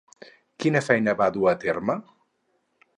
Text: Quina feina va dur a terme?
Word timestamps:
Quina 0.63 0.81
feina 0.87 1.15
va 1.21 1.29
dur 1.37 1.47
a 1.53 1.55
terme? 1.67 2.01